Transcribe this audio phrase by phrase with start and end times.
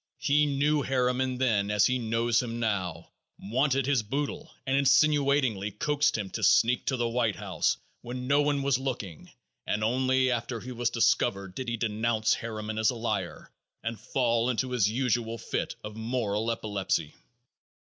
[0.17, 6.17] He knew Harriman then as he knows him now; wanted his boodle and insinuatingly coaxed
[6.17, 9.29] him to sneak to the White House when no one was looking,
[9.67, 13.51] and only after he was discovered did he denounce Harriman as a liar
[13.83, 17.13] and fall into his usual fit of moral epilepsy.